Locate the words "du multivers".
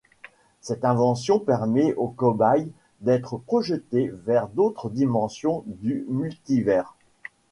5.67-6.95